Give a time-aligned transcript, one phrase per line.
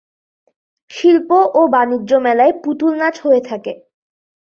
[0.91, 1.29] শিল্প
[1.53, 3.73] ও বাণিজ্য মেলায় পুতুল নাচ হয়ে থাকে।